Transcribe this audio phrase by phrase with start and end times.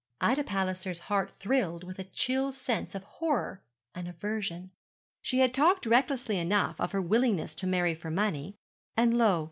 [0.19, 3.61] Ida Palliser's heart thrilled with a chill sense of horror
[3.93, 4.71] and aversion.
[5.21, 8.55] She had talked recklessly enough of her willingness to marry for money,
[8.97, 9.39] and, lo!